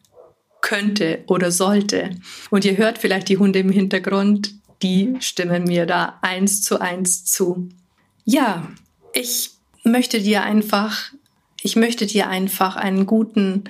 könnte 0.60 1.20
oder 1.26 1.50
sollte. 1.50 2.10
Und 2.50 2.64
ihr 2.64 2.76
hört 2.76 2.98
vielleicht 2.98 3.28
die 3.28 3.38
Hunde 3.38 3.60
im 3.60 3.70
Hintergrund, 3.70 4.54
die 4.86 5.16
stimmen 5.20 5.64
mir 5.64 5.84
da 5.84 6.18
eins 6.22 6.62
zu 6.62 6.80
eins 6.80 7.24
zu. 7.24 7.68
Ja, 8.24 8.68
ich 9.12 9.50
möchte 9.82 10.20
dir 10.20 10.42
einfach, 10.42 11.12
ich 11.60 11.74
möchte 11.74 12.06
dir 12.06 12.28
einfach 12.28 12.76
einen 12.76 13.06
guten 13.06 13.64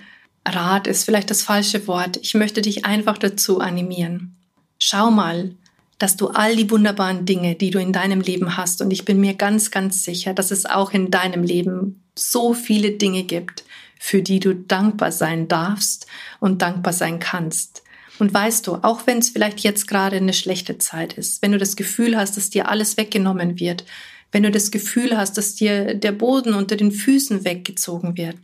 Rat 0.46 0.86
ist 0.86 1.04
vielleicht 1.04 1.30
das 1.30 1.42
falsche 1.42 1.88
Wort. 1.88 2.18
Ich 2.22 2.34
möchte 2.34 2.62
dich 2.62 2.84
einfach 2.84 3.18
dazu 3.18 3.60
animieren. 3.60 4.36
Schau 4.78 5.10
mal, 5.10 5.56
dass 5.98 6.16
du 6.16 6.28
all 6.28 6.54
die 6.54 6.70
wunderbaren 6.70 7.24
Dinge, 7.24 7.56
die 7.56 7.70
du 7.70 7.80
in 7.80 7.92
deinem 7.92 8.20
Leben 8.20 8.56
hast, 8.56 8.80
und 8.80 8.92
ich 8.92 9.04
bin 9.04 9.18
mir 9.18 9.34
ganz, 9.34 9.70
ganz 9.70 10.04
sicher, 10.04 10.34
dass 10.34 10.50
es 10.50 10.66
auch 10.66 10.92
in 10.92 11.10
deinem 11.10 11.42
Leben 11.42 12.02
so 12.14 12.54
viele 12.54 12.92
Dinge 12.92 13.24
gibt, 13.24 13.64
für 13.98 14.22
die 14.22 14.38
du 14.38 14.54
dankbar 14.54 15.10
sein 15.10 15.48
darfst 15.48 16.06
und 16.38 16.62
dankbar 16.62 16.92
sein 16.92 17.18
kannst. 17.18 17.82
Und 18.18 18.32
weißt 18.32 18.66
du, 18.66 18.76
auch 18.76 19.06
wenn 19.06 19.18
es 19.18 19.30
vielleicht 19.30 19.60
jetzt 19.60 19.86
gerade 19.86 20.16
eine 20.16 20.32
schlechte 20.32 20.78
Zeit 20.78 21.14
ist, 21.14 21.42
wenn 21.42 21.52
du 21.52 21.58
das 21.58 21.76
Gefühl 21.76 22.16
hast, 22.16 22.36
dass 22.36 22.50
dir 22.50 22.68
alles 22.68 22.96
weggenommen 22.96 23.60
wird, 23.60 23.84
wenn 24.32 24.42
du 24.42 24.50
das 24.50 24.70
Gefühl 24.70 25.16
hast, 25.16 25.38
dass 25.38 25.54
dir 25.54 25.94
der 25.94 26.12
Boden 26.12 26.54
unter 26.54 26.76
den 26.76 26.92
Füßen 26.92 27.44
weggezogen 27.44 28.16
wird, 28.16 28.36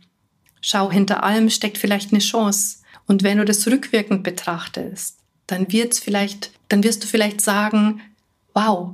Schau, 0.65 0.89
hinter 0.89 1.23
allem 1.23 1.49
steckt 1.49 1.77
vielleicht 1.77 2.13
eine 2.13 2.21
Chance. 2.21 2.77
Und 3.05 3.21
wenn 3.21 3.37
du 3.37 3.43
das 3.43 3.67
rückwirkend 3.67 4.23
betrachtest, 4.23 5.17
dann 5.45 5.69
wird's 5.73 5.99
vielleicht, 5.99 6.51
dann 6.69 6.85
wirst 6.85 7.03
du 7.03 7.07
vielleicht 7.07 7.41
sagen, 7.41 7.99
wow, 8.53 8.93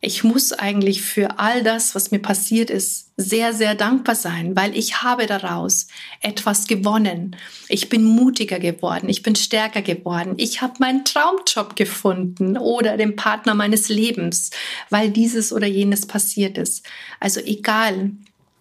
ich 0.00 0.22
muss 0.22 0.52
eigentlich 0.52 1.02
für 1.02 1.40
all 1.40 1.64
das, 1.64 1.96
was 1.96 2.12
mir 2.12 2.20
passiert 2.20 2.70
ist, 2.70 3.10
sehr, 3.16 3.52
sehr 3.52 3.74
dankbar 3.74 4.14
sein, 4.14 4.54
weil 4.54 4.76
ich 4.76 5.02
habe 5.02 5.26
daraus 5.26 5.88
etwas 6.20 6.68
gewonnen. 6.68 7.34
Ich 7.68 7.88
bin 7.88 8.04
mutiger 8.04 8.60
geworden, 8.60 9.08
ich 9.08 9.22
bin 9.22 9.34
stärker 9.34 9.82
geworden, 9.82 10.34
ich 10.36 10.62
habe 10.62 10.74
meinen 10.78 11.04
Traumjob 11.04 11.74
gefunden 11.74 12.56
oder 12.56 12.96
den 12.96 13.16
Partner 13.16 13.54
meines 13.54 13.88
Lebens, 13.88 14.50
weil 14.88 15.10
dieses 15.10 15.52
oder 15.52 15.66
jenes 15.66 16.06
passiert 16.06 16.58
ist. 16.58 16.86
Also 17.18 17.40
egal, 17.40 18.12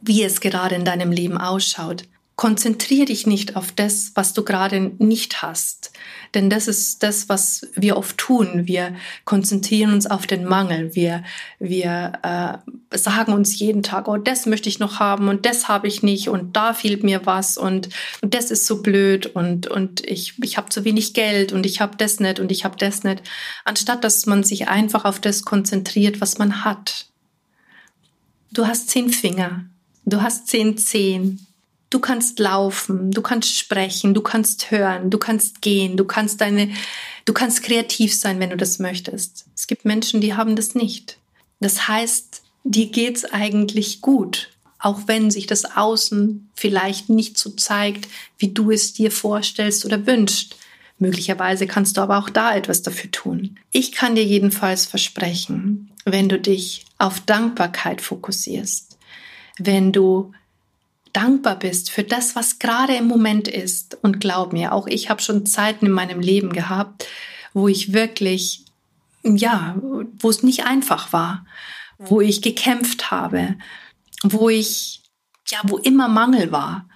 wie 0.01 0.23
es 0.23 0.41
gerade 0.41 0.73
in 0.73 0.85
deinem 0.85 1.11
Leben 1.11 1.37
ausschaut, 1.37 2.05
konzentriere 2.37 3.07
dich 3.07 3.25
nicht 3.25 3.55
auf 3.55 3.71
das, 3.71 4.11
was 4.13 4.33
du 4.33 4.45
gerade 4.45 4.91
nicht 4.99 5.41
hast. 5.41 5.91
Denn 6.35 6.51
das 6.51 6.67
ist 6.67 7.01
das, 7.01 7.29
was 7.29 7.67
wir 7.73 7.97
oft 7.97 8.15
tun. 8.15 8.67
Wir 8.67 8.95
konzentrieren 9.25 9.91
uns 9.91 10.05
auf 10.05 10.27
den 10.27 10.45
Mangel. 10.45 10.93
Wir, 10.93 11.23
wir 11.57 12.13
äh, 12.21 12.95
sagen 12.95 13.33
uns 13.33 13.57
jeden 13.57 13.81
Tag, 13.81 14.07
oh, 14.07 14.17
das 14.17 14.45
möchte 14.45 14.69
ich 14.69 14.77
noch 14.77 14.99
haben 14.99 15.29
und 15.29 15.47
das 15.47 15.67
habe 15.67 15.87
ich 15.87 16.03
nicht 16.03 16.29
und 16.29 16.55
da 16.55 16.75
fehlt 16.75 17.03
mir 17.03 17.25
was 17.25 17.57
und, 17.57 17.89
und 18.21 18.35
das 18.35 18.51
ist 18.51 18.67
so 18.67 18.83
blöd 18.83 19.25
und, 19.25 19.65
und 19.65 20.05
ich, 20.05 20.35
ich 20.43 20.57
habe 20.57 20.69
zu 20.69 20.85
wenig 20.85 21.15
Geld 21.15 21.53
und 21.53 21.65
ich 21.65 21.81
habe 21.81 21.97
das 21.97 22.19
nicht 22.19 22.39
und 22.39 22.51
ich 22.51 22.63
habe 22.63 22.77
das 22.77 23.03
nicht. 23.03 23.23
Anstatt 23.65 24.03
dass 24.03 24.27
man 24.27 24.43
sich 24.43 24.67
einfach 24.67 25.05
auf 25.05 25.19
das 25.19 25.41
konzentriert, 25.41 26.21
was 26.21 26.37
man 26.37 26.63
hat. 26.63 27.07
Du 28.51 28.67
hast 28.67 28.91
zehn 28.91 29.09
Finger, 29.09 29.65
du 30.05 30.21
hast 30.21 30.47
zehn 30.47 30.77
Zehen, 30.77 31.46
Du 31.89 31.99
kannst 31.99 32.39
laufen, 32.39 33.11
du 33.11 33.21
kannst 33.21 33.55
sprechen, 33.55 34.13
du 34.13 34.21
kannst 34.21 34.71
hören, 34.71 35.09
du 35.09 35.17
kannst 35.17 35.61
gehen, 35.61 35.95
du 35.95 36.03
kannst 36.03 36.41
deine, 36.41 36.69
du 37.23 37.33
kannst 37.33 37.63
kreativ 37.63 38.13
sein, 38.13 38.39
wenn 38.39 38.49
du 38.49 38.57
das 38.57 38.79
möchtest. 38.79 39.45
Es 39.55 39.67
gibt 39.67 39.85
Menschen, 39.85 40.19
die 40.19 40.33
haben 40.33 40.55
das 40.57 40.75
nicht. 40.75 41.17
Das 41.61 41.87
heißt, 41.87 42.41
dir 42.65 42.87
geht's 42.87 43.23
eigentlich 43.25 44.01
gut, 44.01 44.49
auch 44.79 45.01
wenn 45.07 45.31
sich 45.31 45.47
das 45.47 45.63
Außen 45.77 46.49
vielleicht 46.55 47.09
nicht 47.09 47.37
so 47.37 47.51
zeigt, 47.51 48.07
wie 48.37 48.53
du 48.53 48.71
es 48.71 48.93
dir 48.93 49.11
vorstellst 49.11 49.85
oder 49.85 50.05
wünschst. 50.05 50.57
Möglicherweise 50.99 51.67
kannst 51.67 51.97
du 51.97 52.01
aber 52.01 52.17
auch 52.17 52.29
da 52.29 52.55
etwas 52.55 52.81
dafür 52.81 53.11
tun. 53.11 53.57
Ich 53.71 53.91
kann 53.91 54.15
dir 54.15 54.25
jedenfalls 54.25 54.85
versprechen, 54.85 55.91
wenn 56.05 56.27
du 56.27 56.39
dich 56.39 56.85
auf 56.97 57.19
Dankbarkeit 57.21 58.01
fokussierst, 58.01 58.97
wenn 59.59 59.91
du 59.91 60.33
dankbar 61.13 61.57
bist 61.57 61.89
für 61.91 62.03
das, 62.03 62.35
was 62.35 62.59
gerade 62.59 62.95
im 62.95 63.07
Moment 63.07 63.47
ist. 63.47 63.97
Und 64.01 64.19
glaub 64.19 64.53
mir, 64.53 64.73
auch 64.73 64.87
ich 64.87 65.09
habe 65.09 65.21
schon 65.21 65.45
Zeiten 65.45 65.85
in 65.85 65.91
meinem 65.91 66.19
Leben 66.19 66.53
gehabt, 66.53 67.07
wo 67.53 67.67
ich 67.67 67.93
wirklich, 67.93 68.65
ja, 69.23 69.75
wo 70.19 70.29
es 70.29 70.43
nicht 70.43 70.65
einfach 70.65 71.13
war, 71.13 71.45
wo 71.97 72.21
ich 72.21 72.41
gekämpft 72.41 73.11
habe, 73.11 73.55
wo 74.23 74.49
ich, 74.49 75.01
ja, 75.47 75.59
wo 75.63 75.77
immer 75.77 76.07
Mangel 76.07 76.51
war, 76.51 76.87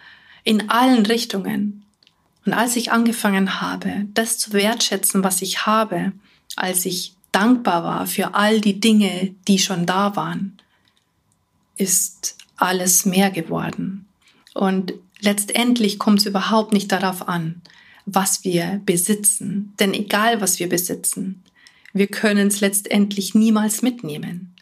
in 0.44 0.70
allen 0.70 1.06
Richtungen. 1.06 1.86
Und 2.46 2.54
als 2.54 2.76
ich 2.76 2.92
angefangen 2.92 3.62
habe, 3.62 4.08
das 4.14 4.38
zu 4.38 4.54
wertschätzen, 4.54 5.24
was 5.24 5.42
ich 5.42 5.66
habe, 5.66 6.12
als 6.56 6.86
ich 6.86 7.14
dankbar 7.32 7.84
war 7.84 8.08
für 8.08 8.36
all 8.36 8.62
die 8.62 8.80
Dinge, 8.80 9.36
die 9.48 9.60
schon 9.60 9.86
da 9.86 10.16
waren, 10.16 10.58
ist 11.78 12.38
alles 12.62 13.06
mehr 13.06 13.32
geworden. 13.32 14.08
Und 14.54 14.94
letztendlich 15.20 16.00
kommt 16.00 16.20
es 16.20 16.26
überhaupt 16.26 16.74
nicht 16.74 16.92
darauf 16.92 17.28
an, 17.28 17.62
was 18.06 18.44
wir 18.44 18.82
besitzen. 18.86 19.74
Denn 19.80 19.94
egal, 19.94 20.42
was 20.42 20.60
wir 20.60 20.70
besitzen, 20.70 21.44
wir 21.94 22.08
können 22.08 22.48
es 22.48 22.62
letztendlich 22.62 23.36
niemals 23.36 23.82
mitnehmen. 23.82 24.56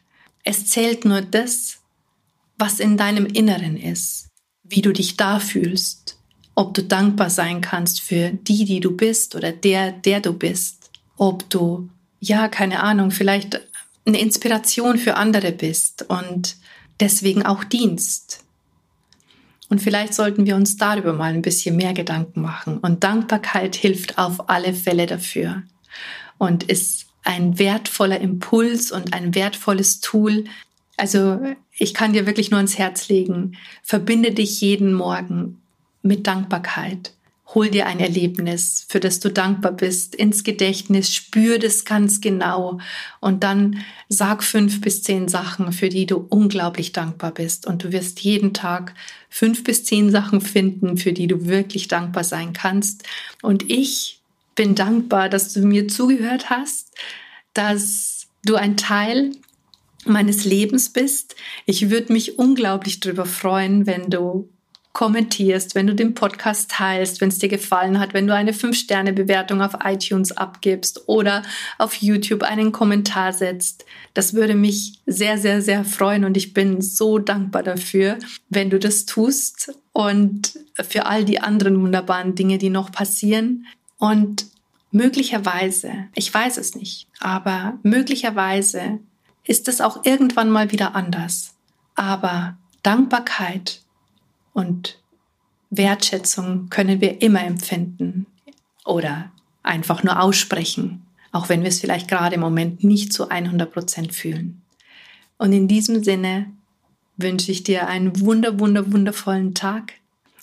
Es 0.43 0.67
zählt 0.67 1.05
nur 1.05 1.21
das, 1.21 1.79
was 2.57 2.79
in 2.79 2.97
deinem 2.97 3.25
Inneren 3.25 3.77
ist, 3.77 4.27
wie 4.63 4.81
du 4.81 4.91
dich 4.91 5.17
da 5.17 5.39
fühlst, 5.39 6.17
ob 6.55 6.73
du 6.73 6.83
dankbar 6.83 7.29
sein 7.29 7.61
kannst 7.61 8.01
für 8.01 8.31
die, 8.31 8.65
die 8.65 8.79
du 8.79 8.95
bist 8.95 9.35
oder 9.35 9.51
der, 9.51 9.91
der 9.91 10.19
du 10.19 10.33
bist, 10.33 10.91
ob 11.17 11.49
du, 11.49 11.89
ja, 12.19 12.47
keine 12.47 12.81
Ahnung, 12.81 13.11
vielleicht 13.11 13.61
eine 14.05 14.19
Inspiration 14.19 14.97
für 14.97 15.15
andere 15.15 15.51
bist 15.51 16.05
und 16.09 16.57
deswegen 16.99 17.45
auch 17.45 17.63
Dienst. 17.63 18.43
Und 19.69 19.81
vielleicht 19.81 20.13
sollten 20.13 20.45
wir 20.45 20.55
uns 20.55 20.77
darüber 20.77 21.13
mal 21.13 21.33
ein 21.33 21.43
bisschen 21.43 21.75
mehr 21.75 21.93
Gedanken 21.93 22.41
machen. 22.41 22.79
Und 22.79 23.03
Dankbarkeit 23.03 23.75
hilft 23.75 24.17
auf 24.17 24.49
alle 24.49 24.73
Fälle 24.73 25.05
dafür 25.05 25.63
und 26.37 26.63
ist 26.63 27.05
ein 27.23 27.59
wertvoller 27.59 28.19
Impuls 28.19 28.91
und 28.91 29.13
ein 29.13 29.35
wertvolles 29.35 29.99
Tool. 29.99 30.45
Also 30.97 31.39
ich 31.77 31.93
kann 31.93 32.13
dir 32.13 32.25
wirklich 32.25 32.49
nur 32.49 32.57
ans 32.57 32.77
Herz 32.77 33.09
legen, 33.09 33.57
verbinde 33.83 34.31
dich 34.31 34.59
jeden 34.61 34.93
Morgen 34.93 35.61
mit 36.01 36.25
Dankbarkeit 36.25 37.13
hol 37.55 37.69
dir 37.69 37.87
ein 37.87 37.99
Erlebnis, 37.99 38.85
für 38.89 38.99
das 38.99 39.19
du 39.19 39.29
dankbar 39.29 39.71
bist, 39.71 40.13
ins 40.13 40.43
Gedächtnis, 40.43 41.13
spür 41.13 41.57
das 41.57 41.83
ganz 41.83 42.21
genau 42.21 42.79
und 43.21 43.43
dann 43.43 43.83
sag 44.07 44.43
fünf 44.43 44.81
bis 44.81 45.01
zehn 45.01 45.27
Sachen, 45.27 45.71
für 45.71 45.89
die 45.89 46.05
du 46.05 46.17
unglaublich 46.29 46.91
dankbar 46.91 47.33
bist. 47.33 47.65
Und 47.65 47.83
du 47.83 47.91
wirst 47.91 48.19
jeden 48.19 48.53
Tag 48.53 48.93
fünf 49.29 49.63
bis 49.63 49.83
zehn 49.83 50.11
Sachen 50.11 50.41
finden, 50.41 50.97
für 50.97 51.11
die 51.11 51.27
du 51.27 51.47
wirklich 51.47 51.87
dankbar 51.87 52.23
sein 52.23 52.53
kannst. 52.53 53.03
Und 53.41 53.69
ich 53.71 54.21
bin 54.55 54.75
dankbar, 54.75 55.29
dass 55.29 55.53
du 55.53 55.61
mir 55.61 55.87
zugehört 55.87 56.49
hast, 56.49 56.93
dass 57.53 58.27
du 58.45 58.55
ein 58.55 58.77
Teil 58.77 59.31
meines 60.05 60.45
Lebens 60.45 60.89
bist. 60.89 61.35
Ich 61.65 61.89
würde 61.89 62.13
mich 62.13 62.37
unglaublich 62.37 62.99
darüber 62.99 63.25
freuen, 63.25 63.85
wenn 63.87 64.09
du 64.09 64.49
kommentierst, 64.93 65.75
wenn 65.75 65.87
du 65.87 65.93
den 65.93 66.13
Podcast 66.13 66.71
teilst, 66.71 67.21
wenn 67.21 67.29
es 67.29 67.37
dir 67.37 67.49
gefallen 67.49 67.99
hat, 67.99 68.13
wenn 68.13 68.27
du 68.27 68.33
eine 68.33 68.51
5-Sterne-Bewertung 68.51 69.61
auf 69.61 69.77
iTunes 69.83 70.31
abgibst 70.31 71.07
oder 71.07 71.43
auf 71.77 71.95
YouTube 71.95 72.43
einen 72.43 72.71
Kommentar 72.71 73.31
setzt. 73.31 73.85
Das 74.13 74.33
würde 74.33 74.55
mich 74.55 74.99
sehr, 75.05 75.37
sehr, 75.37 75.61
sehr 75.61 75.85
freuen 75.85 76.25
und 76.25 76.35
ich 76.35 76.53
bin 76.53 76.81
so 76.81 77.19
dankbar 77.19 77.63
dafür, 77.63 78.17
wenn 78.49 78.69
du 78.69 78.79
das 78.79 79.05
tust 79.05 79.73
und 79.93 80.59
für 80.73 81.05
all 81.05 81.23
die 81.23 81.39
anderen 81.39 81.81
wunderbaren 81.81 82.35
Dinge, 82.35 82.57
die 82.57 82.69
noch 82.69 82.91
passieren. 82.91 83.67
Und 83.97 84.47
möglicherweise, 84.91 85.91
ich 86.15 86.33
weiß 86.33 86.57
es 86.57 86.75
nicht, 86.75 87.07
aber 87.19 87.77
möglicherweise 87.83 88.99
ist 89.45 89.67
es 89.67 89.81
auch 89.81 90.05
irgendwann 90.05 90.49
mal 90.49 90.71
wieder 90.71 90.95
anders. 90.95 91.53
Aber 91.95 92.57
Dankbarkeit 92.81 93.81
und 94.53 94.99
Wertschätzung 95.69 96.69
können 96.69 97.01
wir 97.01 97.21
immer 97.21 97.43
empfinden 97.43 98.25
oder 98.85 99.31
einfach 99.63 100.03
nur 100.03 100.21
aussprechen, 100.21 101.05
auch 101.31 101.49
wenn 101.49 101.61
wir 101.61 101.69
es 101.69 101.79
vielleicht 101.79 102.07
gerade 102.07 102.35
im 102.35 102.41
Moment 102.41 102.83
nicht 102.83 103.13
zu 103.13 103.29
100 103.29 103.71
Prozent 103.71 104.13
fühlen. 104.13 104.61
Und 105.37 105.53
in 105.53 105.67
diesem 105.67 106.03
Sinne 106.03 106.47
wünsche 107.17 107.51
ich 107.51 107.63
dir 107.63 107.87
einen 107.87 108.19
wunder, 108.19 108.59
wunder, 108.59 108.91
wundervollen 108.91 109.53
Tag. 109.53 109.93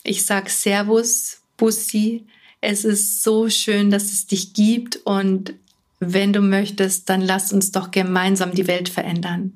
Ich 0.04 0.25
sage 0.25 0.50
Servus, 0.50 1.40
Bussi. 1.56 2.25
Es 2.60 2.84
ist 2.84 3.22
so 3.22 3.48
schön, 3.48 3.90
dass 3.90 4.12
es 4.12 4.26
dich 4.26 4.52
gibt 4.52 4.96
und 5.04 5.54
wenn 5.98 6.32
du 6.32 6.40
möchtest, 6.40 7.08
dann 7.08 7.20
lass 7.20 7.52
uns 7.52 7.72
doch 7.72 7.90
gemeinsam 7.90 8.52
die 8.52 8.66
Welt 8.66 8.88
verändern. 8.88 9.54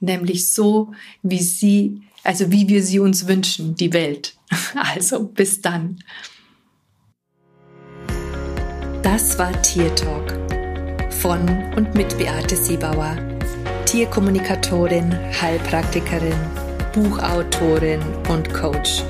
Nämlich 0.00 0.52
so, 0.52 0.92
wie 1.22 1.42
sie 1.42 2.02
also 2.24 2.50
wie 2.50 2.68
wir 2.68 2.82
sie 2.82 2.98
uns 2.98 3.26
wünschen, 3.26 3.74
die 3.74 3.92
Welt. 3.92 4.34
Also 4.74 5.24
bis 5.24 5.60
dann. 5.60 5.98
Das 9.02 9.38
war 9.38 9.60
Tier 9.62 9.94
Talk 9.94 10.38
von 11.10 11.40
und 11.74 11.94
mit 11.94 12.16
Beate 12.18 12.54
Siebauer, 12.54 13.16
Tierkommunikatorin, 13.86 15.12
Heilpraktikerin, 15.40 16.38
Buchautorin 16.92 18.00
und 18.28 18.52
Coach. 18.52 19.02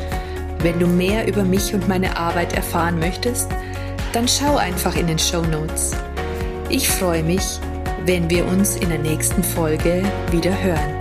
Wenn 0.61 0.79
du 0.79 0.87
mehr 0.87 1.29
über 1.29 1.45
mich 1.45 1.75
und 1.75 1.87
meine 1.89 2.17
Arbeit 2.17 2.53
erfahren 2.55 2.99
möchtest, 2.99 3.49
dann 4.13 4.27
schau 4.27 4.57
einfach 4.57 4.97
in 4.97 5.07
den 5.07 5.19
Show 5.19 5.43
Notes. 5.43 5.93
Ich 6.69 6.89
freue 6.89 7.23
mich, 7.23 7.61
wenn 8.07 8.29
wir 8.31 8.47
uns 8.47 8.77
in 8.77 8.89
der 8.89 8.99
nächsten 8.99 9.45
Folge 9.45 10.03
wieder 10.31 10.63
hören. 10.63 10.98